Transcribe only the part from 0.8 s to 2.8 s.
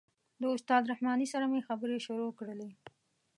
رحماني سره مې خبرې شروع کړلې.